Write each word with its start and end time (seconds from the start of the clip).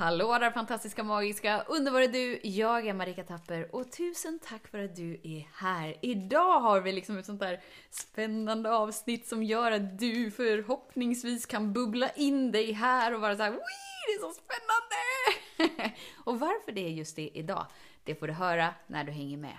Hallå 0.00 0.38
där 0.38 0.50
fantastiska, 0.50 1.02
magiska, 1.02 1.64
underbara 1.68 2.06
du! 2.06 2.40
Jag 2.42 2.86
är 2.86 2.94
Marika 2.94 3.24
Tapper 3.24 3.74
och 3.74 3.92
tusen 3.92 4.38
tack 4.48 4.68
för 4.68 4.84
att 4.84 4.96
du 4.96 5.20
är 5.22 5.48
här. 5.54 5.96
Idag 6.02 6.60
har 6.60 6.80
vi 6.80 6.92
liksom 6.92 7.18
ett 7.18 7.26
sånt 7.26 7.40
där 7.40 7.60
spännande 7.90 8.72
avsnitt 8.72 9.28
som 9.28 9.42
gör 9.42 9.72
att 9.72 9.98
du 9.98 10.30
förhoppningsvis 10.30 11.46
kan 11.46 11.72
bubbla 11.72 12.10
in 12.10 12.52
dig 12.52 12.72
här 12.72 13.14
och 13.14 13.20
vara 13.20 13.36
såhär 13.36 13.50
Wii, 13.50 13.60
det 14.06 14.12
är 14.12 14.20
så 14.20 14.32
spännande! 14.32 15.94
och 16.24 16.40
varför 16.40 16.72
det 16.72 16.86
är 16.86 16.90
just 16.90 17.16
det 17.16 17.30
idag, 17.38 17.66
det 18.04 18.14
får 18.14 18.26
du 18.26 18.32
höra 18.32 18.74
när 18.86 19.04
du 19.04 19.12
hänger 19.12 19.36
med. 19.36 19.58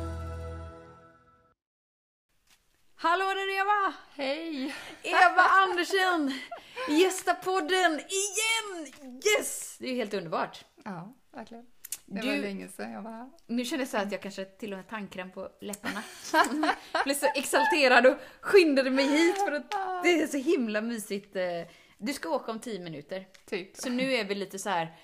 Hallå 3.01 3.25
där 3.25 3.59
Eva! 3.61 3.93
Hej! 4.15 4.75
Eva 5.03 5.41
Andersen! 5.41 6.33
Gästa 6.89 7.33
podden 7.33 7.91
igen! 7.93 8.93
Yes! 9.37 9.77
Det 9.79 9.85
är 9.85 9.89
ju 9.89 9.95
helt 9.95 10.13
underbart. 10.13 10.65
Ja, 10.83 11.13
verkligen. 11.33 11.65
Det 12.05 12.21
Du- 12.21 12.27
var 12.27 12.37
länge 12.37 12.67
sedan 12.67 12.91
jag 12.91 13.01
var 13.01 13.11
här. 13.11 13.29
Nu 13.47 13.65
känner 13.65 13.81
jag 13.81 13.89
så 13.89 13.97
att 13.97 14.11
jag 14.11 14.21
kanske 14.21 14.45
till 14.45 14.71
och 14.73 14.77
med 14.77 14.87
tandkräm 14.89 15.31
på 15.31 15.49
läpparna. 15.61 16.03
Jag 16.33 17.03
blev 17.03 17.15
så 17.15 17.25
exalterad 17.35 18.05
och 18.07 18.17
skyndade 18.41 18.91
mig 18.91 19.05
hit 19.07 19.35
för 19.37 19.51
att 19.51 19.71
det 20.03 20.21
är 20.21 20.27
så 20.27 20.37
himla 20.37 20.81
mysigt. 20.81 21.35
eh. 21.35 21.43
Du 21.97 22.13
ska 22.13 22.29
åka 22.29 22.51
om 22.51 22.59
10 22.59 22.79
minuter. 22.79 23.27
Typ. 23.45 23.77
Så 23.77 23.89
nu 23.89 24.13
är 24.13 24.23
vi 24.25 24.35
lite 24.35 24.59
så 24.59 24.69
här. 24.69 24.97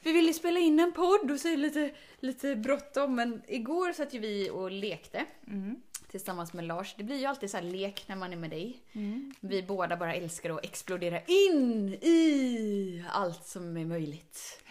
Vi 0.00 0.12
vill 0.12 0.26
ju 0.26 0.32
spela 0.32 0.60
in 0.60 0.80
en 0.80 0.92
podd 0.92 1.30
och 1.30 1.40
så 1.40 1.48
är 1.48 1.52
det 1.52 1.56
lite, 1.56 1.90
lite 2.20 2.56
bråttom. 2.56 3.14
Men 3.14 3.42
igår 3.48 3.92
satt 3.92 4.14
ju 4.14 4.18
vi 4.18 4.50
och 4.50 4.70
lekte 4.70 5.24
Mm. 5.46 5.76
Tillsammans 6.12 6.52
med 6.52 6.64
Lars. 6.64 6.94
Det 6.96 7.04
blir 7.04 7.16
ju 7.16 7.26
alltid 7.26 7.50
så 7.50 7.56
här 7.56 7.64
lek 7.64 8.04
när 8.06 8.16
man 8.16 8.32
är 8.32 8.36
med 8.36 8.50
dig. 8.50 8.82
Mm. 8.92 9.34
Vi 9.40 9.62
båda 9.62 9.96
bara 9.96 10.14
älskar 10.14 10.50
att 10.50 10.64
explodera 10.64 11.20
in 11.20 11.88
i 11.88 13.04
allt 13.10 13.46
som 13.46 13.76
är 13.76 13.84
möjligt. 13.84 14.62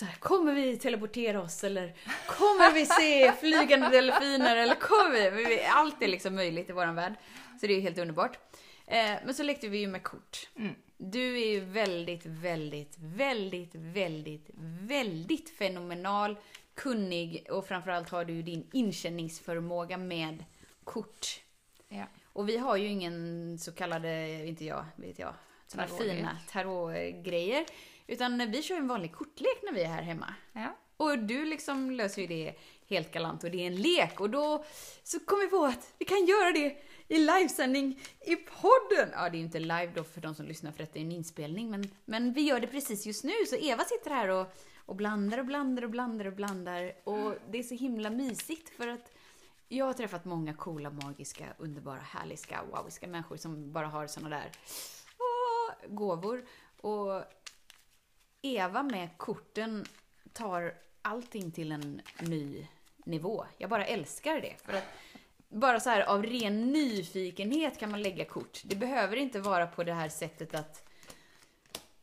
Här, 0.00 0.16
kommer 0.18 0.54
vi 0.54 0.76
teleportera 0.76 1.42
oss 1.42 1.64
eller 1.64 1.94
kommer 2.26 2.74
vi 2.74 2.86
se 2.86 3.32
flygande 3.40 3.88
delfiner 3.88 4.56
eller 4.56 4.74
kommer 4.74 5.30
vi? 5.30 5.44
vi? 5.44 5.64
Allt 5.64 6.02
är 6.02 6.08
liksom 6.08 6.34
möjligt 6.34 6.70
i 6.70 6.72
våran 6.72 6.94
värld. 6.94 7.14
Så 7.60 7.66
det 7.66 7.72
är 7.72 7.76
ju 7.76 7.80
helt 7.80 7.98
underbart. 7.98 8.38
Eh, 8.86 9.12
men 9.24 9.34
så 9.34 9.42
lekte 9.42 9.68
vi 9.68 9.78
ju 9.78 9.86
med 9.86 10.02
kort. 10.02 10.48
Mm. 10.56 10.74
Du 10.96 11.42
är 11.42 11.46
ju 11.46 11.60
väldigt, 11.60 12.26
väldigt, 12.26 12.94
väldigt, 12.98 13.74
väldigt, 13.74 14.50
väldigt 14.80 15.50
fenomenal, 15.50 16.36
kunnig 16.74 17.46
och 17.50 17.66
framförallt 17.66 18.08
har 18.08 18.24
du 18.24 18.32
ju 18.32 18.42
din 18.42 18.66
inkänningsförmåga 18.72 19.96
med 19.96 20.44
kort. 20.84 21.40
Ja. 21.88 22.04
Och 22.32 22.48
vi 22.48 22.56
har 22.56 22.76
ju 22.76 22.86
ingen 22.86 23.58
så 23.58 23.72
kallade, 23.72 24.46
inte 24.46 24.64
jag, 24.64 24.84
vet 24.96 25.18
jag, 25.18 25.34
såna 25.66 25.86
Tarotlek. 25.86 26.16
fina 26.16 26.38
tarotgrejer. 26.50 27.66
Utan 28.06 28.50
vi 28.50 28.62
kör 28.62 28.76
en 28.76 28.88
vanlig 28.88 29.12
kortlek 29.12 29.62
när 29.62 29.72
vi 29.72 29.82
är 29.82 29.88
här 29.88 30.02
hemma. 30.02 30.34
Ja. 30.52 30.76
Och 30.96 31.18
du 31.18 31.44
liksom 31.44 31.90
löser 31.90 32.22
ju 32.22 32.28
det 32.28 32.54
helt 32.88 33.12
galant 33.12 33.44
och 33.44 33.50
det 33.50 33.62
är 33.62 33.66
en 33.66 33.76
lek 33.76 34.20
och 34.20 34.30
då 34.30 34.64
så 35.02 35.20
kom 35.20 35.40
vi 35.40 35.46
på 35.46 35.64
att 35.64 35.94
vi 35.98 36.04
kan 36.04 36.26
göra 36.26 36.52
det 36.52 36.76
i 37.08 37.18
livesändning 37.18 38.00
i 38.20 38.36
podden. 38.36 39.08
Ja, 39.12 39.28
det 39.30 39.36
är 39.36 39.38
ju 39.38 39.44
inte 39.44 39.58
live 39.58 39.90
då 39.94 40.04
för 40.04 40.20
de 40.20 40.34
som 40.34 40.46
lyssnar 40.46 40.72
för 40.72 40.82
att 40.82 40.92
det 40.92 40.98
är 40.98 41.04
en 41.04 41.12
inspelning, 41.12 41.70
men, 41.70 41.90
men 42.04 42.32
vi 42.32 42.42
gör 42.42 42.60
det 42.60 42.66
precis 42.66 43.06
just 43.06 43.24
nu. 43.24 43.32
Så 43.48 43.56
Eva 43.56 43.84
sitter 43.84 44.10
här 44.10 44.28
och, 44.28 44.46
och 44.76 44.96
blandar 44.96 45.38
och 45.38 45.44
blandar 45.46 45.82
och 45.82 45.90
blandar 45.90 46.24
och 46.24 46.32
blandar 46.32 46.92
och 47.04 47.34
det 47.50 47.58
är 47.58 47.62
så 47.62 47.74
himla 47.74 48.10
mysigt 48.10 48.76
för 48.76 48.88
att 48.88 49.12
jag 49.74 49.86
har 49.86 49.92
träffat 49.92 50.24
många 50.24 50.54
coola, 50.54 50.90
magiska, 50.90 51.44
underbara, 51.58 52.00
härliga, 52.00 52.62
wowiska 52.72 53.06
människor 53.06 53.36
som 53.36 53.72
bara 53.72 53.86
har 53.86 54.06
såna 54.06 54.28
där 54.28 54.50
åh, 55.18 55.94
gåvor. 55.94 56.44
Och 56.80 57.24
Eva 58.42 58.82
med 58.82 59.08
korten 59.16 59.84
tar 60.32 60.74
allting 61.02 61.52
till 61.52 61.72
en 61.72 62.00
ny 62.20 62.68
nivå. 63.04 63.44
Jag 63.58 63.70
bara 63.70 63.86
älskar 63.86 64.40
det. 64.40 64.54
För 64.64 64.72
att 64.72 64.84
bara 65.48 65.80
så 65.80 65.90
här 65.90 66.00
av 66.00 66.22
ren 66.22 66.72
nyfikenhet 66.72 67.78
kan 67.78 67.90
man 67.90 68.02
lägga 68.02 68.24
kort. 68.24 68.62
Det 68.64 68.76
behöver 68.76 69.16
inte 69.16 69.40
vara 69.40 69.66
på 69.66 69.84
det 69.84 69.92
här 69.92 70.08
sättet 70.08 70.54
att 70.54 70.88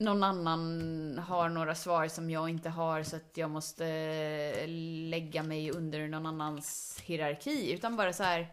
någon 0.02 0.24
annan 0.24 1.20
har 1.20 1.50
några 1.50 1.76
svar 1.76 2.08
som 2.08 2.30
jag 2.30 2.50
inte 2.50 2.70
har 2.70 3.04
så 3.04 3.16
att 3.16 3.38
jag 3.38 3.50
måste 3.50 4.68
lägga 5.10 5.44
mig 5.44 5.72
under 5.72 6.08
någon 6.08 6.26
annans 6.26 7.00
hierarki. 7.04 7.74
Utan 7.74 7.96
bara 7.96 8.14
så 8.14 8.24
här 8.24 8.48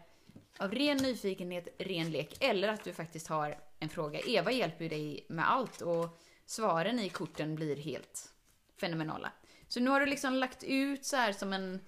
av 0.57 0.71
ren 0.71 0.97
nyfikenhet, 0.97 1.67
ren 1.77 2.11
lek. 2.11 2.37
Eller 2.39 2.67
att 2.67 2.83
du 2.83 2.93
faktiskt 2.93 3.27
har 3.27 3.57
en 3.79 3.89
fråga. 3.89 4.19
Eva 4.19 4.51
hjälper 4.51 4.83
ju 4.83 4.89
dig 4.89 5.25
med 5.29 5.51
allt 5.51 5.81
och 5.81 6.19
svaren 6.45 6.99
i 6.99 7.09
korten 7.09 7.55
blir 7.55 7.75
helt 7.75 8.33
fenomenala. 8.81 9.31
Så 9.67 9.79
nu 9.79 9.89
har 9.89 9.99
du 9.99 10.05
liksom 10.05 10.33
lagt 10.33 10.63
ut 10.63 11.05
så 11.05 11.15
här 11.15 11.33
som 11.33 11.53
en... 11.53 11.79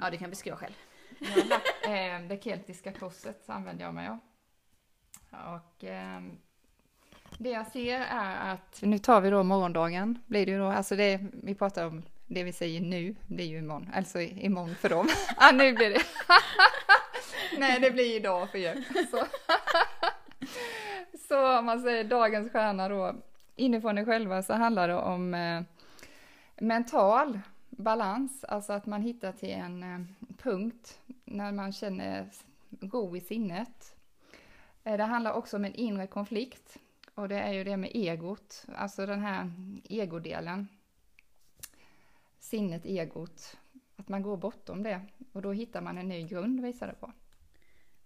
Ja, 0.00 0.10
du 0.10 0.18
kan 0.18 0.30
beskriva 0.30 0.56
själv. 0.56 0.74
Jag 1.18 1.28
har 1.28 1.48
lagt, 1.48 1.84
eh, 1.84 2.28
det 2.28 2.44
keltiska 2.44 2.92
korset 2.92 3.50
använder 3.50 3.84
jag 3.84 3.94
mig 3.94 4.08
av. 4.08 4.18
Och 5.30 5.84
eh, 5.84 6.20
det 7.38 7.50
jag 7.50 7.66
ser 7.66 8.00
är 8.00 8.52
att, 8.52 8.78
nu 8.82 8.98
tar 8.98 9.20
vi 9.20 9.30
då 9.30 9.42
morgondagen, 9.42 10.18
blir 10.26 10.46
det 10.46 10.52
ju 10.52 10.58
då, 10.58 10.66
alltså 10.66 10.96
det, 10.96 11.20
vi 11.42 11.54
pratar 11.54 11.86
om 11.86 12.02
det 12.26 12.44
vi 12.44 12.52
säger 12.52 12.80
nu, 12.80 13.14
det 13.26 13.42
är 13.42 13.46
ju 13.46 13.58
imorgon, 13.58 13.90
alltså 13.94 14.20
imorgon 14.20 14.74
för 14.74 14.88
dem. 14.88 15.08
ah, 15.36 15.50
nu 15.52 15.72
blir 15.72 15.90
det. 15.90 16.02
Nej, 17.58 17.80
det 17.80 17.90
blir 17.90 18.16
idag 18.16 18.50
för 18.50 18.58
er. 18.58 18.84
Så. 19.10 19.24
så 21.28 21.58
om 21.58 21.64
man 21.64 21.80
säger 21.82 22.04
dagens 22.04 22.52
stjärna 22.52 22.88
då, 22.88 23.14
inifrån 23.56 23.98
er 23.98 24.04
själva 24.04 24.42
så 24.42 24.52
handlar 24.52 24.88
det 24.88 24.96
om 24.96 25.34
eh, 25.34 25.62
mental 26.60 27.40
balans, 27.70 28.44
alltså 28.44 28.72
att 28.72 28.86
man 28.86 29.02
hittar 29.02 29.32
till 29.32 29.50
en 29.50 29.82
eh, 29.82 30.00
punkt 30.42 30.98
när 31.24 31.52
man 31.52 31.72
känner 31.72 32.26
ro 32.80 33.16
i 33.16 33.20
sinnet. 33.20 33.94
Eh, 34.84 34.96
Det 34.96 35.04
handlar 35.04 35.32
också 35.32 35.56
om 35.56 35.64
en 35.64 35.74
inre 35.74 36.06
konflikt 36.06 36.76
och 37.20 37.28
det 37.28 37.38
är 37.38 37.52
ju 37.52 37.64
det 37.64 37.76
med 37.76 37.90
egot, 37.94 38.64
alltså 38.76 39.06
den 39.06 39.20
här 39.20 39.52
egodelen. 39.84 40.68
Sinnet, 42.38 42.84
egot, 42.84 43.56
att 43.96 44.08
man 44.08 44.22
går 44.22 44.36
bortom 44.36 44.82
det 44.82 45.00
och 45.32 45.42
då 45.42 45.52
hittar 45.52 45.80
man 45.80 45.98
en 45.98 46.08
ny 46.08 46.22
grund 46.28 46.62
visar 46.62 46.86
det 46.86 46.94
på. 46.94 47.12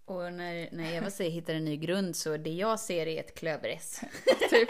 Och 0.04 0.32
när, 0.32 0.68
när 0.72 0.92
Eva 0.92 1.10
säger 1.10 1.30
hittar 1.30 1.54
en 1.54 1.64
ny 1.64 1.76
grund 1.76 2.16
så 2.16 2.36
det 2.36 2.50
jag 2.50 2.80
ser 2.80 3.06
är 3.06 3.20
ett 3.20 3.34
klöver-S. 3.34 4.00
typ. 4.50 4.68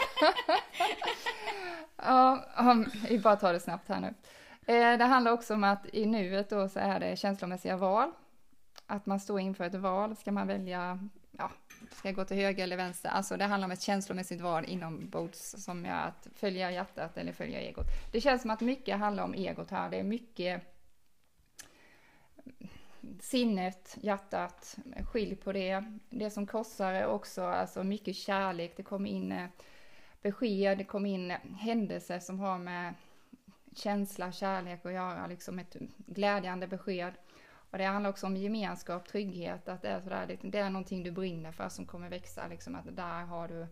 ja, 1.95 2.45
om, 2.57 2.85
vi 3.09 3.19
bara 3.19 3.35
tar 3.35 3.53
det 3.53 3.59
snabbt 3.59 3.89
här 3.89 4.01
nu. 4.01 4.13
Eh, 4.73 4.97
det 4.97 5.05
handlar 5.05 5.31
också 5.31 5.53
om 5.53 5.63
att 5.63 5.85
i 5.93 6.05
nuet 6.05 6.49
då 6.49 6.69
så 6.69 6.79
är 6.79 6.99
det 6.99 7.15
känslomässiga 7.19 7.77
val. 7.77 8.11
Att 8.85 9.05
man 9.05 9.19
står 9.19 9.39
inför 9.39 9.63
ett 9.63 9.75
val, 9.75 10.15
ska 10.15 10.31
man 10.31 10.47
välja, 10.47 11.09
ja, 11.37 11.51
ska 11.91 12.07
jag 12.07 12.15
gå 12.15 12.25
till 12.25 12.37
höger 12.37 12.63
eller 12.63 12.77
vänster? 12.77 13.09
Alltså 13.09 13.37
det 13.37 13.45
handlar 13.45 13.67
om 13.67 13.71
ett 13.71 13.81
känslomässigt 13.81 14.41
val 14.41 14.65
inombords 14.65 15.55
som 15.57 15.85
är 15.85 16.07
att 16.07 16.27
följa 16.35 16.71
hjärtat 16.71 17.17
eller 17.17 17.31
följa 17.31 17.61
egot. 17.61 17.87
Det 18.11 18.21
känns 18.21 18.41
som 18.41 18.51
att 18.51 18.61
mycket 18.61 18.97
handlar 18.97 19.23
om 19.23 19.33
egot 19.33 19.71
här, 19.71 19.89
det 19.89 19.99
är 19.99 20.03
mycket 20.03 20.61
sinnet, 23.19 23.97
hjärtat, 24.01 24.77
skilj 25.11 25.35
på 25.35 25.51
det. 25.51 25.83
Det 26.09 26.29
som 26.29 26.47
korsar 26.47 26.93
är 26.93 27.07
också 27.07 27.43
alltså 27.43 27.83
mycket 27.83 28.15
kärlek, 28.15 28.73
det 28.77 28.83
kommer 28.83 29.09
in 29.09 29.31
eh, 29.31 29.47
besked, 30.21 30.77
det 30.77 30.83
kommer 30.83 31.09
in 31.09 31.31
händelser 31.59 32.19
som 32.19 32.39
har 32.39 32.57
med 32.57 32.93
känsla, 33.75 34.31
kärlek 34.31 34.85
att 34.85 34.93
göra, 34.93 35.27
liksom 35.27 35.59
ett 35.59 35.75
glädjande 35.97 36.67
besked. 36.67 37.13
Och 37.75 37.79
det 37.79 37.85
handlar 37.85 38.09
också 38.09 38.27
om 38.27 38.37
gemenskap, 38.37 39.07
trygghet, 39.07 39.67
att 39.67 39.81
det 39.81 39.87
är 39.87 40.01
sådär, 40.01 40.27
det, 40.27 40.49
det 40.49 40.59
är 40.59 40.69
någonting 40.69 41.03
du 41.03 41.11
brinner 41.11 41.51
för 41.51 41.69
som 41.69 41.85
kommer 41.85 42.09
växa, 42.09 42.47
liksom 42.47 42.75
att 42.75 42.95
där 42.95 43.25
har 43.25 43.47
du 43.47 43.67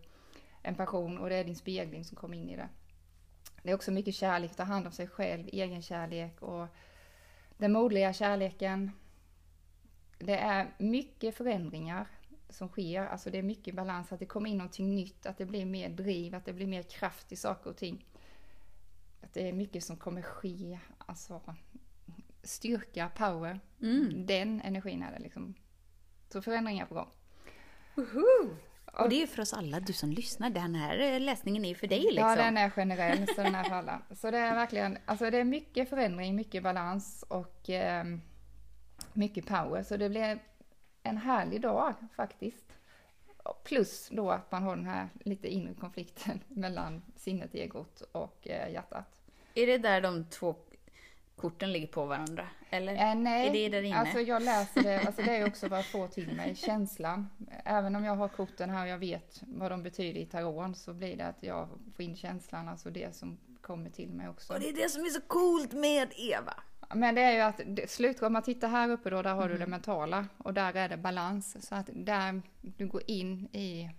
en 0.62 0.74
passion 0.74 1.18
och 1.18 1.28
det 1.28 1.34
är 1.34 1.44
din 1.44 1.56
spegling 1.56 2.04
som 2.04 2.16
kommer 2.16 2.36
in 2.36 2.50
i 2.50 2.56
det. 2.56 2.68
Det 3.62 3.70
är 3.70 3.74
också 3.74 3.90
mycket 3.90 4.14
kärlek, 4.14 4.56
ta 4.56 4.62
hand 4.62 4.86
om 4.86 4.92
sig 4.92 5.06
själv, 5.06 5.48
egen 5.52 5.82
kärlek 5.82 6.42
och 6.42 6.66
den 7.56 7.72
modliga 7.72 8.12
kärleken. 8.12 8.90
Det 10.18 10.36
är 10.38 10.74
mycket 10.78 11.36
förändringar 11.36 12.06
som 12.48 12.68
sker, 12.68 13.06
alltså 13.06 13.30
det 13.30 13.38
är 13.38 13.42
mycket 13.42 13.74
balans, 13.74 14.12
att 14.12 14.18
det 14.18 14.26
kommer 14.26 14.50
in 14.50 14.58
någonting 14.58 14.94
nytt, 14.94 15.26
att 15.26 15.38
det 15.38 15.46
blir 15.46 15.64
mer 15.64 15.88
driv, 15.88 16.34
att 16.34 16.44
det 16.44 16.52
blir 16.52 16.66
mer 16.66 16.82
kraft 16.82 17.32
i 17.32 17.36
saker 17.36 17.70
och 17.70 17.76
ting. 17.76 18.04
Att 19.22 19.32
det 19.32 19.48
är 19.48 19.52
mycket 19.52 19.84
som 19.84 19.96
kommer 19.96 20.22
ske, 20.22 20.78
alltså 20.98 21.40
styrka, 22.44 23.10
power. 23.16 23.60
Mm. 23.82 24.26
Den 24.26 24.60
energin 24.60 25.02
är 25.02 25.12
det 25.12 25.18
liksom. 25.18 25.54
Så 26.28 26.42
förändringar 26.42 26.86
på 26.86 26.94
gång. 26.94 27.10
Woho! 27.94 28.56
Och 28.98 29.08
det 29.08 29.22
är 29.22 29.26
för 29.26 29.42
oss 29.42 29.52
alla, 29.52 29.80
du 29.80 29.92
som 29.92 30.10
lyssnar. 30.10 30.50
Den 30.50 30.74
här 30.74 30.98
eh, 30.98 31.20
läsningen 31.20 31.64
är 31.64 31.74
för 31.74 31.86
dig 31.86 32.00
liksom. 32.00 32.28
Ja, 32.28 32.36
den 32.36 32.56
är 32.56 32.70
generell, 32.70 33.26
så 33.26 33.42
den 33.42 33.54
är 33.54 33.64
för 33.64 33.74
alla. 33.74 34.02
Så 34.10 34.30
det 34.30 34.38
är 34.38 34.54
verkligen, 34.54 34.98
alltså 35.04 35.30
det 35.30 35.38
är 35.38 35.44
mycket 35.44 35.88
förändring, 35.88 36.36
mycket 36.36 36.62
balans 36.62 37.24
och 37.28 37.70
eh, 37.70 38.04
mycket 39.12 39.46
power. 39.46 39.82
Så 39.82 39.96
det 39.96 40.08
blir 40.08 40.38
en 41.02 41.16
härlig 41.16 41.60
dag 41.60 41.94
faktiskt. 42.16 42.64
Plus 43.64 44.08
då 44.12 44.30
att 44.30 44.52
man 44.52 44.62
har 44.62 44.76
den 44.76 44.86
här 44.86 45.08
lite 45.24 45.48
inre 45.48 45.74
konflikten 45.74 46.40
mellan 46.48 47.02
sinnet, 47.16 47.54
egot 47.54 48.00
och 48.00 48.48
eh, 48.48 48.72
hjärtat. 48.72 49.22
Är 49.54 49.66
det 49.66 49.78
där 49.78 50.00
de 50.00 50.24
två 50.24 50.56
korten 51.36 51.72
ligger 51.72 51.86
på 51.86 52.04
varandra? 52.06 52.48
Eller? 52.70 52.94
Eh, 52.94 53.14
nej, 53.14 53.48
Är 53.48 53.52
det 53.52 53.68
där 53.68 53.82
inne? 53.82 53.96
alltså 53.96 54.20
jag 54.20 54.42
läser 54.42 54.82
det, 54.82 55.00
alltså 55.06 55.22
det 55.22 55.36
är 55.36 55.46
också 55.48 55.68
vad 55.68 55.78
jag 55.78 55.86
får 55.86 56.08
till 56.08 56.36
mig, 56.36 56.54
känslan. 56.54 57.28
Även 57.64 57.96
om 57.96 58.04
jag 58.04 58.16
har 58.16 58.28
korten 58.28 58.70
här 58.70 58.82
och 58.82 58.88
jag 58.88 58.98
vet 58.98 59.42
vad 59.46 59.70
de 59.70 59.82
betyder 59.82 60.20
i 60.20 60.26
taroten 60.26 60.74
så 60.74 60.94
blir 60.94 61.16
det 61.16 61.26
att 61.26 61.42
jag 61.42 61.68
får 61.96 62.04
in 62.04 62.16
känslan, 62.16 62.68
alltså 62.68 62.90
det 62.90 63.16
som 63.16 63.38
kommer 63.60 63.90
till 63.90 64.12
mig 64.12 64.28
också. 64.28 64.52
Och 64.52 64.60
det 64.60 64.68
är 64.68 64.72
det 64.72 64.88
som 64.88 65.02
är 65.04 65.08
så 65.10 65.20
coolt 65.20 65.72
med 65.72 66.12
Eva. 66.16 66.54
Men 66.94 67.14
det 67.14 67.20
är 67.22 67.32
ju 67.32 67.40
att 67.40 67.90
slut, 67.90 68.22
om 68.22 68.32
man 68.32 68.42
tittar 68.42 68.68
här 68.68 68.90
uppe 68.90 69.10
då, 69.10 69.22
där 69.22 69.34
har 69.34 69.42
Mm. 69.42 69.52
du 69.52 69.58
det 69.58 69.66
mentala 69.70 70.26
och 70.38 70.54
där 70.54 70.74
är 70.76 70.88
det 70.88 70.96
balans. 70.96 71.56
Så 71.68 71.74
att 71.74 71.90
där 71.92 72.42
du 72.60 72.86
går 72.86 73.02
in 73.06 73.48
i, 73.52 73.90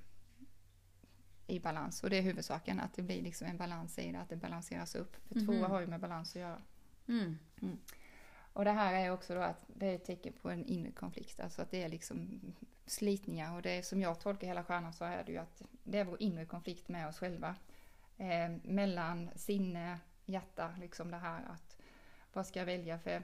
i 1.47 1.59
balans 1.59 2.03
och 2.03 2.09
det 2.09 2.17
är 2.17 2.21
huvudsaken, 2.21 2.79
att 2.79 2.93
det 2.93 3.01
blir 3.01 3.21
liksom 3.21 3.47
en 3.47 3.57
balans 3.57 3.99
i 3.99 4.11
det, 4.11 4.19
att 4.19 4.29
det 4.29 4.35
balanseras 4.35 4.95
upp. 4.95 5.15
För 5.27 5.35
Mhm. 5.35 5.45
tvåa 5.45 5.67
har 5.67 5.79
ju 5.81 5.87
med 5.87 5.99
balans 5.99 6.35
att 6.35 6.41
göra. 6.41 6.57
Mm. 7.07 7.37
Och 8.53 8.65
det 8.65 8.71
här 8.71 8.93
är 8.93 9.11
också 9.11 9.35
då 9.35 9.41
att 9.41 9.65
det 9.67 9.87
är 9.87 9.95
ett 9.95 10.05
tecken 10.05 10.33
på 10.41 10.49
en 10.49 10.65
inre 10.65 10.91
konflikt, 10.91 11.39
alltså 11.39 11.61
att 11.61 11.71
det 11.71 11.83
är 11.83 11.89
liksom 11.89 12.41
slitningar 12.85 13.55
och 13.55 13.61
det 13.61 13.69
är 13.69 13.81
som 13.81 14.01
jag 14.01 14.19
tolkar 14.19 14.47
hela 14.47 14.63
stjärnan 14.63 14.93
så 14.93 15.05
är 15.05 15.23
det 15.23 15.31
ju 15.31 15.37
att 15.37 15.61
det 15.83 15.99
är 15.99 16.05
vår 16.05 16.21
inre 16.21 16.45
konflikt 16.45 16.87
med 16.87 17.07
oss 17.07 17.19
själva. 17.19 17.55
Eh, 18.17 18.51
mellan 18.63 19.29
sinne, 19.35 19.99
hjärta, 20.25 20.75
liksom 20.79 21.11
det 21.11 21.17
här 21.17 21.45
att 21.45 21.77
vad 22.33 22.47
ska 22.47 22.59
jag 22.59 22.65
välja 22.65 22.99
för 22.99 23.23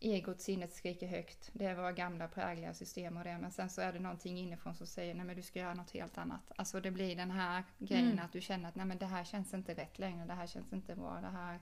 egot, 0.00 0.40
sinnet 0.40 0.72
skriker 0.74 1.06
högt. 1.06 1.50
Det 1.52 1.66
är 1.66 1.74
våra 1.74 1.92
gamla 1.92 2.28
prägliga 2.28 2.74
system 2.74 3.16
och 3.16 3.24
det. 3.24 3.38
Men 3.38 3.50
sen 3.50 3.70
så 3.70 3.80
är 3.80 3.92
det 3.92 3.98
någonting 3.98 4.38
inifrån 4.38 4.74
som 4.74 4.86
säger 4.86 5.14
nej 5.14 5.26
men 5.26 5.36
du 5.36 5.42
ska 5.42 5.58
göra 5.58 5.74
något 5.74 5.90
helt 5.90 6.18
annat. 6.18 6.52
Alltså 6.56 6.80
det 6.80 6.90
blir 6.90 7.16
den 7.16 7.30
här 7.30 7.64
grejen 7.78 8.12
Mm. 8.12 8.24
att 8.24 8.32
du 8.32 8.40
känner 8.40 8.68
att 8.68 8.74
nej 8.74 8.86
men 8.86 8.98
det 8.98 9.06
här 9.06 9.24
känns 9.24 9.54
inte 9.54 9.74
rätt 9.74 9.98
längre. 9.98 10.26
Det 10.26 10.34
här 10.34 10.46
känns 10.46 10.72
inte 10.72 10.96
bra. 10.96 11.20
Det 11.20 11.28
här, 11.28 11.60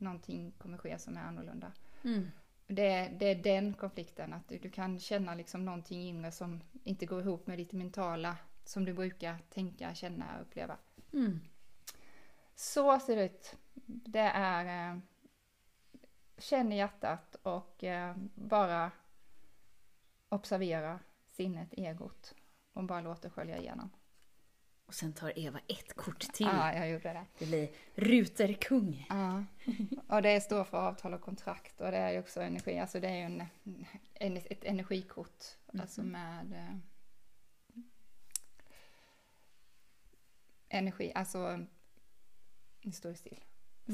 någonting 0.00 0.52
kommer 0.58 0.78
ske 0.78 0.98
som 0.98 1.16
är 1.16 1.20
annorlunda. 1.20 1.72
Mm. 2.04 2.30
Det, 2.66 3.08
det 3.18 3.26
är 3.26 3.34
den 3.34 3.74
konflikten, 3.74 4.32
att 4.32 4.48
du, 4.48 4.58
du 4.58 4.70
kan 4.70 4.98
känna 4.98 5.34
liksom 5.34 5.64
någonting 5.64 6.02
inre 6.02 6.32
som 6.32 6.60
inte 6.84 7.06
går 7.06 7.20
ihop 7.20 7.46
med 7.46 7.58
ditt 7.58 7.72
mentala 7.72 8.36
som 8.64 8.84
du 8.84 8.92
brukar 8.92 9.38
tänka, 9.50 9.94
känna 9.94 10.36
och 10.36 10.42
uppleva. 10.42 10.76
Mm. 11.12 11.40
Så 12.54 13.00
ser 13.00 13.16
det 13.16 13.24
ut. 13.24 13.56
Det 13.86 14.30
är... 14.34 14.90
Eh, 14.92 14.98
känn 16.40 16.72
i 16.72 16.76
hjärtat 16.76 17.36
och 17.42 17.84
eh, 17.84 18.16
bara 18.34 18.90
observera 20.28 20.98
sinnet, 21.26 21.68
egot 21.72 22.34
och 22.72 22.84
bara 22.84 23.00
låt 23.00 23.22
det 23.22 23.30
skölja 23.30 23.58
igenom. 23.58 23.90
Och 24.90 24.94
sen 24.94 25.12
tar 25.12 25.38
Eva 25.38 25.60
ett 25.68 25.94
kort 25.94 26.20
till. 26.20 26.46
Ja, 26.46 26.74
jag 26.74 26.90
gjorde 26.90 27.12
det. 27.12 27.26
Det 27.38 27.46
blir 27.46 27.70
ruterkung. 27.94 29.06
Ja, 29.08 29.44
och 30.08 30.22
det 30.22 30.40
står 30.40 30.64
för 30.64 30.78
avtal 30.78 31.14
och 31.14 31.20
kontrakt 31.20 31.80
och 31.80 31.90
det 31.90 31.96
är 31.96 32.12
ju 32.12 32.18
också 32.18 32.40
energi, 32.40 32.78
alltså 32.78 33.00
det 33.00 33.08
är 33.08 33.14
ju 33.14 33.22
en, 33.22 33.46
en, 34.14 34.36
ett 34.36 34.64
energikort, 34.64 35.44
alltså 35.78 36.02
med 36.02 36.52
eh, 36.52 36.76
energi, 40.68 41.12
alltså 41.14 41.66
det 42.82 42.92
står 42.92 43.10
ju 43.10 43.16
still. 43.16 43.40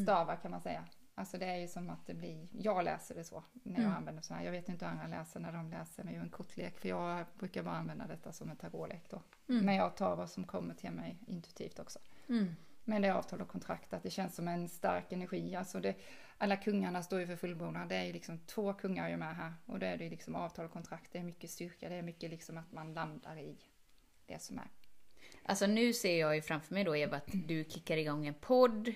Stavar 0.03 0.37
kan 0.37 0.51
man 0.51 0.61
säga. 0.61 0.85
Alltså 1.19 1.39
det 1.39 1.47
är 1.47 1.57
ju 1.57 1.69
som 1.69 1.91
att 1.91 2.07
det 2.07 2.15
blir, 2.15 2.49
jag 2.53 2.85
läser 2.85 3.15
det 3.15 3.25
så 3.25 3.43
när 3.53 3.75
jag 3.75 3.85
Mm. 3.85 3.97
använder 3.97 4.23
så 4.23 4.35
här. 4.35 4.45
Jag 4.45 4.53
vet 4.53 4.69
inte 4.69 4.85
hur 4.85 4.93
andra 4.93 5.07
läser 5.19 5.41
när 5.41 5.53
de 5.53 5.71
läser 5.71 6.05
med 6.05 6.15
en 6.15 6.31
kortlek, 6.31 6.79
för 6.79 6.89
jag 6.89 7.27
brukar 7.39 7.63
bara 7.63 7.75
använda 7.75 8.07
detta 8.07 8.33
som 8.33 8.51
en 8.51 8.57
tarotlek 8.57 9.03
då. 9.11 9.23
Mm. 9.49 9.65
Men 9.65 9.75
jag 9.75 9.97
tar 9.97 10.17
vad 10.17 10.31
som 10.31 10.45
kommer 10.45 10.75
till 10.75 10.91
mig 10.91 11.17
intuitivt 11.27 11.79
också. 11.79 11.99
Mm. 12.29 12.57
Men 12.85 13.03
det 13.03 13.09
är 13.09 13.13
avtal 13.13 13.41
och 13.41 13.49
kontrakt, 13.49 13.93
att 13.93 14.03
det 14.03 14.11
känns 14.11 14.35
som 14.35 14.49
en 14.49 14.69
stark 14.69 15.13
energi. 15.13 15.55
Alltså 15.57 15.81
det, 15.81 15.95
alla 16.39 16.57
kungarna 16.57 17.03
står 17.03 17.21
ju 17.21 17.27
för 17.27 17.37
fullbordan. 17.37 17.89
Det 17.89 17.97
är 17.97 18.05
ju 18.05 18.13
liksom 18.13 18.39
två 18.39 18.73
kungar 18.75 19.09
ju 19.09 19.17
med 19.17 19.37
här. 19.37 19.55
Och 19.67 19.79
det 19.79 19.87
är 19.87 19.97
det 19.99 20.11
liksom 20.11 20.35
avtal 20.35 20.65
och 20.65 20.73
kontrakt. 20.73 21.13
Det 21.13 21.19
är 21.19 21.23
mycket 21.23 21.51
styrka. 21.51 21.89
Det 21.89 21.95
är 21.95 22.03
mycket 22.03 22.31
liksom 22.31 22.59
att 22.59 22.73
man 22.73 22.95
landar 22.95 23.37
i 23.39 23.57
det 24.27 24.43
som 24.43 24.59
är. 24.59 24.69
Alltså 25.43 25.67
nu 25.67 25.93
ser 25.93 26.21
jag 26.21 26.35
ju 26.37 26.43
framför 26.43 26.75
mig 26.75 26.85
då 26.85 26.97
Eva 26.97 27.17
att 27.17 27.29
du 27.33 27.65
kickar 27.65 27.97
igång 27.97 28.27
en 28.27 28.35
podd 28.35 28.95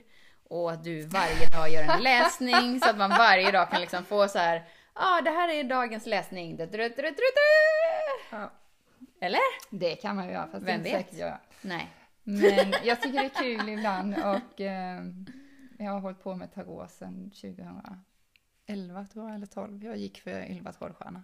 och 0.50 0.72
att 0.72 0.84
du 0.84 1.06
varje 1.06 1.46
dag 1.46 1.70
gör 1.70 1.82
en 1.82 2.02
läsning 2.02 2.80
så 2.80 2.90
att 2.90 2.98
man 2.98 3.10
varje 3.10 3.50
dag 3.50 3.70
kan 3.70 3.80
liksom 3.80 4.04
få 4.04 4.28
så 4.28 4.38
här. 4.38 4.56
Ja, 4.94 5.18
ah, 5.18 5.20
det 5.20 5.30
här 5.30 5.48
är 5.48 5.64
dagens 5.64 6.06
läsning. 6.06 6.56
Du, 6.56 6.66
du, 6.66 6.88
du. 6.88 7.14
Ja. 8.30 8.52
Eller? 9.20 9.40
Det 9.70 9.94
kan 9.94 10.16
man 10.16 10.26
ju 10.26 10.32
göra, 10.32 10.48
fast 10.52 10.66
Vem 10.66 10.82
det 10.82 10.90
är 10.90 10.98
inte 10.98 11.04
säkert 11.04 11.18
göra. 11.18 11.38
Nej. 11.60 11.88
Men 12.22 12.74
jag 12.84 13.02
tycker 13.02 13.18
det 13.18 13.24
är 13.24 13.42
kul 13.42 13.68
ibland 13.68 14.14
och 14.14 14.60
eh, 14.60 15.02
jag 15.78 15.90
har 15.90 16.00
hållit 16.00 16.22
på 16.22 16.34
med 16.34 16.54
tarot 16.54 16.90
sedan 16.90 17.30
2011 17.30 19.06
tror 19.12 19.26
jag, 19.26 19.34
eller 19.34 19.46
12. 19.46 19.84
Jag 19.84 19.96
gick 19.96 20.20
för 20.20 20.50
Ylva 20.50 20.72
Trollstjärna. 20.72 21.22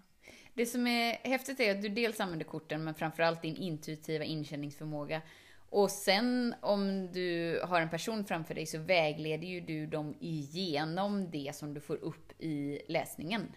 Det 0.54 0.66
som 0.66 0.86
är 0.86 1.28
häftigt 1.28 1.60
är 1.60 1.74
att 1.74 1.82
du 1.82 1.88
dels 1.88 2.20
använder 2.20 2.46
korten 2.46 2.84
men 2.84 2.94
framförallt 2.94 3.42
din 3.42 3.56
intuitiva 3.56 4.24
inkänningsförmåga. 4.24 5.22
Och 5.70 5.90
sen 5.90 6.54
om 6.60 7.12
du 7.12 7.60
har 7.64 7.80
en 7.80 7.90
person 7.90 8.24
framför 8.24 8.54
dig 8.54 8.66
så 8.66 8.78
vägleder 8.78 9.46
ju 9.46 9.60
du 9.60 9.86
dem 9.86 10.14
igenom 10.20 11.30
det 11.30 11.54
som 11.54 11.74
du 11.74 11.80
får 11.80 11.96
upp 11.96 12.40
i 12.40 12.82
läsningen. 12.88 13.52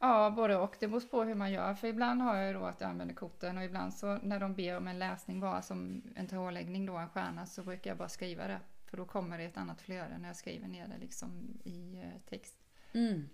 Ja, 0.00 0.30
både 0.30 0.56
och. 0.56 0.76
Det 0.80 0.88
beror 0.88 1.00
på 1.00 1.22
hur 1.22 1.34
man 1.34 1.52
gör. 1.52 1.74
För 1.74 1.88
ibland 1.88 2.22
har 2.22 2.36
jag 2.36 2.54
då 2.54 2.64
att 2.64 2.80
jag 2.80 2.90
använder 2.90 3.14
korten 3.14 3.58
och 3.58 3.64
ibland 3.64 3.94
så 3.94 4.18
när 4.22 4.40
de 4.40 4.54
ber 4.54 4.76
om 4.76 4.88
en 4.88 4.98
läsning 4.98 5.40
bara 5.40 5.62
som 5.62 6.02
en 6.16 6.26
tarotläggning 6.26 6.86
då, 6.86 6.96
en 6.96 7.08
stjärna, 7.08 7.46
så 7.46 7.62
brukar 7.62 7.90
jag 7.90 7.98
bara 7.98 8.08
skriva 8.08 8.46
det. 8.46 8.60
För 8.86 8.96
då 8.96 9.04
kommer 9.04 9.38
det 9.38 9.44
ett 9.44 9.56
annat 9.56 9.80
flöde 9.80 10.18
när 10.18 10.28
jag 10.28 10.36
skriver 10.36 10.68
ner 10.68 10.88
det 10.88 10.98
liksom 10.98 11.58
i 11.64 12.00
eh, 12.02 12.30
text. 12.30 12.56
Mm. 12.92 13.28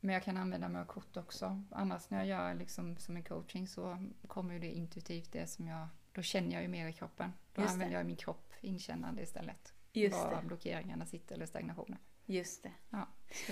Men 0.00 0.14
jag 0.14 0.22
kan 0.22 0.36
använda 0.36 0.68
mig 0.68 0.80
av 0.80 0.86
kort 0.86 1.16
också. 1.16 1.62
Annars 1.70 2.10
när 2.10 2.18
jag 2.18 2.26
gör 2.26 2.54
liksom 2.54 2.96
som 2.96 3.16
en 3.16 3.24
coaching 3.24 3.68
så 3.68 3.98
kommer 4.26 4.54
ju 4.54 4.60
det 4.60 4.72
intuitivt 4.72 5.32
det 5.32 5.46
som 5.46 5.66
jag, 5.66 5.88
då 6.16 6.22
känner 6.22 6.52
jag 6.52 6.62
ju 6.62 6.68
mer 6.68 6.88
i 6.88 6.92
kroppen. 6.92 7.32
Då 7.54 7.62
Just 7.62 7.70
det. 7.70 7.72
använder 7.74 7.96
jag 7.96 8.06
min 8.06 8.16
kropp 8.16 8.52
inkännande 8.60 9.22
istället. 9.22 9.72
Just 9.92 10.16
var 10.16 10.40
det. 10.42 10.46
blockeringarna 10.46 11.06
sitter 11.06 11.34
eller 11.34 11.46
stagnationen. 11.46 11.98
Just 12.26 12.62
det. 12.62 12.72
Ja. 12.90 13.08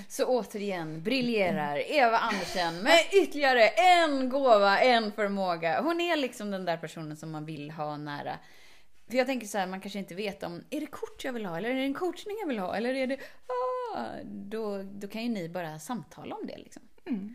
Så 0.09 0.25
återigen 0.26 1.02
briljerar 1.02 1.92
Eva 1.92 2.18
Andersen 2.18 2.83
med 2.83 2.99
ytterligare 3.23 3.68
en 3.68 4.28
gåva, 4.28 4.80
en 4.80 5.12
förmåga. 5.12 5.80
Hon 5.83 6.00
är 6.00 6.16
liksom 6.16 6.50
den 6.50 6.64
där 6.64 6.76
personen 6.76 7.16
som 7.16 7.30
man 7.30 7.44
vill 7.44 7.71
ha 7.71 7.97
nära. 7.97 8.38
För 9.06 9.16
jag 9.16 9.26
tänker 9.26 9.47
så 9.47 9.59
här, 9.59 9.66
man 9.66 9.80
kanske 9.80 9.99
inte 9.99 10.14
vet 10.14 10.42
om, 10.42 10.64
är 10.71 10.80
det 10.80 10.87
kort 10.87 11.25
jag 11.25 11.33
vill 11.33 11.47
ha? 11.47 11.56
Eller 11.56 11.71
är 11.71 11.75
det 11.75 11.85
en 11.85 11.94
coachning 11.94 12.37
jag 12.40 12.49
vill 12.49 12.59
ha? 12.59 12.76
Eller 12.76 12.94
är 12.94 13.06
det, 13.06 13.18
ah, 13.47 14.06
då, 14.25 14.83
då 14.83 15.09
kan 15.09 15.23
ju 15.23 15.28
ni 15.28 15.49
bara 15.49 15.78
samtala 15.78 16.35
om 16.37 16.47
det 16.47 16.59
liksom. 16.59 16.83
Mm. 17.04 17.35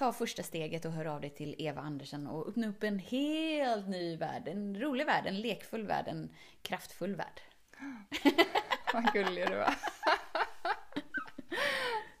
Ta 0.00 0.12
första 0.12 0.42
steget 0.42 0.84
och 0.84 0.92
hör 0.92 1.04
av 1.04 1.20
dig 1.20 1.30
till 1.30 1.54
Eva 1.58 1.80
Andersen 1.80 2.26
och 2.26 2.48
öppna 2.48 2.68
upp 2.68 2.82
en 2.82 2.98
helt 2.98 3.88
ny 3.88 4.16
värld. 4.16 4.48
En 4.48 4.80
rolig 4.80 5.06
värld, 5.06 5.26
en 5.26 5.40
lekfull 5.40 5.86
värld, 5.86 6.04
en 6.08 6.30
kraftfull 6.62 7.16
värld. 7.16 7.40
Vad 8.92 9.12
gullig 9.12 9.48
du 9.48 9.56
var. 9.56 9.74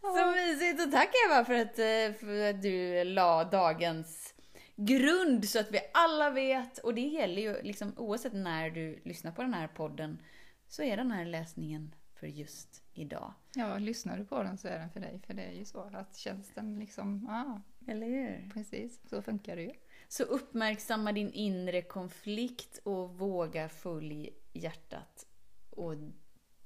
Så 0.00 0.30
mysigt! 0.30 0.86
Och 0.86 0.92
tack 0.92 1.10
Eva 1.26 1.44
för 1.44 1.54
att, 1.54 1.78
eh, 1.78 2.18
för 2.20 2.50
att 2.50 2.62
du 2.62 3.04
la 3.04 3.44
dagens 3.44 4.34
grund 4.76 5.48
så 5.48 5.60
att 5.60 5.70
vi 5.70 5.80
alla 5.94 6.30
vet. 6.30 6.78
Och 6.78 6.94
det 6.94 7.00
gäller 7.00 7.42
ju 7.42 7.62
liksom 7.62 7.92
oavsett 7.96 8.32
när 8.32 8.70
du 8.70 9.00
lyssnar 9.04 9.32
på 9.32 9.42
den 9.42 9.54
här 9.54 9.68
podden 9.68 10.22
så 10.68 10.82
är 10.82 10.96
den 10.96 11.10
här 11.10 11.24
läsningen 11.24 11.94
för 12.14 12.26
just 12.26 12.82
idag. 12.92 13.34
Ja, 13.54 13.78
lyssnar 13.78 14.18
du 14.18 14.24
på 14.24 14.42
den 14.42 14.58
så 14.58 14.68
är 14.68 14.78
den 14.78 14.90
för 14.90 15.00
dig. 15.00 15.20
För 15.26 15.34
det 15.34 15.42
är 15.42 15.52
ju 15.52 15.64
så 15.64 15.90
att 15.92 16.16
tjänsten 16.16 16.78
liksom, 16.78 17.26
ja, 17.28 17.60
Eller 17.86 18.06
hur? 18.06 18.50
precis, 18.54 19.00
så 19.08 19.22
funkar 19.22 19.56
det 19.56 19.62
ju. 19.62 19.72
Så 20.08 20.22
uppmärksamma 20.22 21.12
din 21.12 21.32
inre 21.32 21.82
konflikt 21.82 22.80
och 22.84 23.18
våga 23.18 23.68
följ 23.68 24.30
hjärtat. 24.52 25.26
Och 25.70 25.94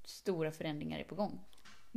stora 0.04 0.52
förändringar 0.52 0.98
är 0.98 1.04
på 1.04 1.14
gång. 1.14 1.40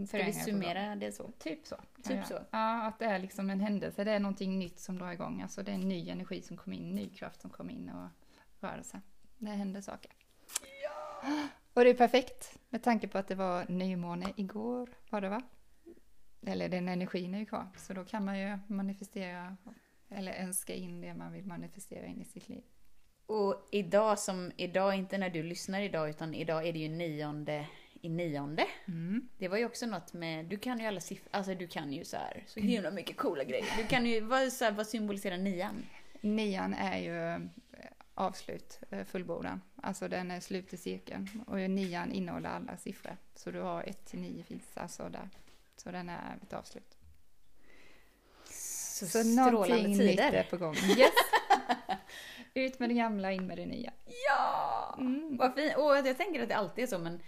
Ska 0.07 0.17
vi 0.17 0.33
summera 0.33 0.95
det 0.95 1.11
så? 1.11 1.31
Typ 1.37 1.67
så. 1.67 1.75
Typ 2.03 2.17
ja. 2.17 2.23
så. 2.23 2.39
Ja, 2.51 2.87
att 2.87 2.99
det 2.99 3.05
är 3.05 3.19
liksom 3.19 3.49
en 3.49 3.59
händelse. 3.59 4.03
Det 4.03 4.11
är 4.11 4.19
någonting 4.19 4.59
nytt 4.59 4.79
som 4.79 4.97
drar 4.97 5.11
igång. 5.11 5.41
Alltså 5.41 5.63
det 5.63 5.71
är 5.71 5.75
en 5.75 5.89
ny 5.89 6.09
energi 6.09 6.41
som 6.41 6.57
kommer 6.57 6.77
in, 6.77 6.95
ny 6.95 7.09
kraft 7.09 7.41
som 7.41 7.49
kommer 7.49 7.73
in 7.73 7.89
och 7.89 8.09
rörelse. 8.59 9.01
Det 9.37 9.49
händer 9.49 9.81
saker. 9.81 10.11
Ja! 10.83 11.47
Och 11.73 11.83
det 11.83 11.89
är 11.89 11.93
perfekt 11.93 12.59
med 12.69 12.83
tanke 12.83 13.07
på 13.07 13.17
att 13.17 13.27
det 13.27 13.35
var 13.35 13.65
nymåne 13.69 14.33
igår, 14.35 14.89
var 15.09 15.21
det 15.21 15.29
va? 15.29 15.41
Eller 16.47 16.69
den 16.69 16.89
energin 16.89 17.35
är 17.35 17.39
ju 17.39 17.45
kvar, 17.45 17.67
så 17.77 17.93
då 17.93 18.05
kan 18.05 18.25
man 18.25 18.39
ju 18.39 18.57
manifestera 18.67 19.57
eller 20.09 20.33
önska 20.33 20.73
in 20.73 21.01
det 21.01 21.13
man 21.13 21.33
vill 21.33 21.45
manifestera 21.45 22.05
in 22.05 22.21
i 22.21 22.25
sitt 22.25 22.49
liv. 22.49 22.63
Och 23.25 23.67
idag 23.71 24.19
som 24.19 24.51
idag, 24.57 24.95
inte 24.95 25.17
när 25.17 25.29
du 25.29 25.43
lyssnar 25.43 25.81
idag, 25.81 26.09
utan 26.09 26.33
idag 26.33 26.67
är 26.67 26.73
det 26.73 26.79
ju 26.79 26.89
nionde 26.89 27.67
i 28.01 28.09
nionde. 28.09 28.67
Mm. 28.87 29.29
Det 29.37 29.47
var 29.47 29.57
ju 29.57 29.65
också 29.65 29.85
något 29.85 30.13
med, 30.13 30.45
du 30.45 30.57
kan 30.57 30.79
ju 30.79 30.85
alla 30.85 30.99
siffror, 30.99 31.29
alltså 31.31 31.55
du 31.55 31.67
kan 31.67 31.93
ju 31.93 32.05
så 32.05 32.17
här 32.17 32.43
så 32.47 32.59
himla 32.59 32.91
mycket 32.91 33.17
coola 33.17 33.43
grejer. 33.43 33.65
Du 33.77 33.83
kan 33.83 34.05
ju, 34.05 34.21
vad, 34.21 34.53
så 34.53 34.65
här, 34.65 34.71
vad 34.71 34.87
symboliserar 34.87 35.37
nian? 35.37 35.85
Nian 36.21 36.73
är 36.73 36.99
ju 36.99 37.17
eh, 37.17 37.39
avslut, 38.13 38.79
eh, 38.89 39.05
fullbordan. 39.05 39.61
Alltså 39.75 40.07
den 40.07 40.31
är 40.31 40.39
slut 40.39 40.73
i 40.73 40.77
cirkeln. 40.77 41.29
Och 41.47 41.57
nian 41.57 42.11
innehåller 42.11 42.49
alla 42.49 42.77
siffror. 42.77 43.17
Så 43.35 43.51
du 43.51 43.59
har 43.59 43.83
1 43.83 44.05
till 44.05 44.19
9 44.19 44.43
finns 44.43 44.77
alltså 44.77 45.09
där. 45.09 45.29
Så 45.77 45.91
den 45.91 46.09
är 46.09 46.39
ett 46.43 46.53
avslut. 46.53 46.97
Så, 48.49 49.05
Så 49.05 49.23
någonting 49.23 49.97
nytt 49.97 50.19
är 50.19 50.43
på 50.43 50.57
gång. 50.57 50.75
Yes! 50.75 51.11
Ut 52.53 52.79
med 52.79 52.89
det 52.89 52.93
gamla, 52.95 53.31
in 53.31 53.47
med 53.47 53.57
det 53.57 53.65
nya. 53.65 53.93
Ja! 54.27 54.95
Mm. 54.97 55.37
Vad 55.37 55.55
fint. 55.55 55.75
Och 55.77 55.97
jag 55.97 56.17
tänker 56.17 56.43
att 56.43 56.49
det 56.49 56.55
alltid 56.55 56.83
är 56.83 56.87
så, 56.87 56.99
men, 56.99 57.21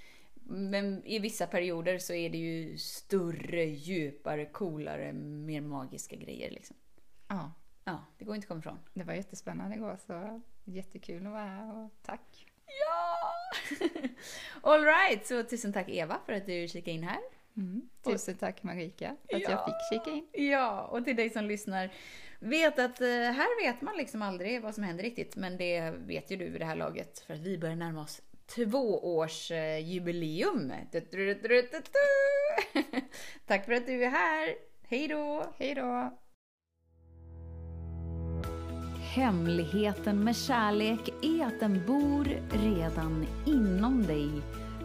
men 0.43 1.05
i 1.05 1.19
vissa 1.19 1.47
perioder 1.47 1.97
så 1.97 2.13
är 2.13 2.29
det 2.29 2.37
ju 2.37 2.77
större, 2.77 3.65
djupare, 3.65 4.45
coolare, 4.45 5.13
mer 5.13 5.61
magiska 5.61 6.15
grejer 6.15 6.51
liksom. 6.51 6.75
Ja, 7.27 7.51
Ja, 7.89 8.03
det 8.17 8.25
går 8.25 8.35
inte 8.35 8.45
att 8.45 8.47
komma 8.47 8.59
ifrån. 8.59 8.79
det 8.93 9.03
var 9.03 9.13
jättespännande 9.13 9.75
igår 9.75 9.97
så 10.07 10.41
jättekul 10.63 11.25
att 11.25 11.31
vara 11.31 11.45
här 11.45 11.75
och 11.75 11.91
tack. 12.01 12.45
Ja! 12.65 13.33
All 14.71 14.83
right, 14.83 15.27
så 15.27 15.43
tusen 15.43 15.73
tack 15.73 15.89
Eva 15.89 16.19
för 16.25 16.33
att 16.33 16.45
du 16.45 16.67
kikade 16.67 16.91
in 16.91 17.03
här. 17.03 17.19
Mm. 17.57 17.81
Tusen 18.03 18.35
tack 18.35 18.63
Marika 18.63 19.15
för 19.29 19.35
att 19.35 19.41
Ja. 19.41 19.49
jag 19.49 19.65
fick 19.65 19.75
kika 19.91 20.09
in. 20.17 20.27
Ja, 20.51 20.81
och 20.83 21.05
till 21.05 21.15
dig 21.15 21.29
som 21.29 21.45
lyssnar. 21.45 21.89
Vet 22.39 22.79
att 22.79 23.01
eh, 23.01 23.07
här 23.07 23.63
vet 23.65 23.81
man 23.81 23.97
liksom 23.97 24.21
aldrig 24.21 24.61
vad 24.61 24.75
som 24.75 24.83
händer 24.83 25.03
riktigt, 25.03 25.35
men 25.35 25.57
det 25.57 25.91
vet 25.91 26.31
ju 26.31 26.35
du 26.35 26.49
vid 26.49 26.61
det 26.61 26.65
här 26.65 26.75
laget 26.75 27.19
för 27.19 27.33
att 27.33 27.39
vi 27.39 27.57
börjar 27.57 27.75
närma 27.75 28.01
oss 28.01 28.21
tvåårsjubileum. 28.55 30.73
Du. 30.91 31.33
Tack 33.45 33.65
för 33.65 33.73
att 33.73 33.85
du 33.85 34.03
är 34.03 34.09
här. 34.09 34.55
Hej 34.87 35.07
då! 35.07 35.53
Hej 35.57 35.75
då! 35.75 36.17
Hemligheten 39.15 40.23
med 40.23 40.35
kärlek 40.35 41.09
är 41.21 41.45
att 41.45 41.59
den 41.59 41.85
bor 41.87 42.25
redan 42.51 43.25
inom 43.45 44.03
dig. 44.03 44.29